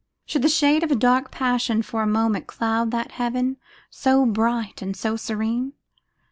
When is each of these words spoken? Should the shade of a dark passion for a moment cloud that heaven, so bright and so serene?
Should 0.25 0.41
the 0.41 0.49
shade 0.49 0.81
of 0.83 0.89
a 0.91 0.95
dark 0.95 1.29
passion 1.29 1.83
for 1.83 2.01
a 2.01 2.07
moment 2.07 2.47
cloud 2.47 2.89
that 2.89 3.11
heaven, 3.11 3.57
so 3.91 4.25
bright 4.25 4.81
and 4.81 4.97
so 4.97 5.15
serene? 5.15 5.73